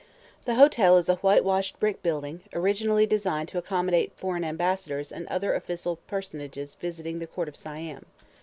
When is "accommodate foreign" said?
3.59-4.43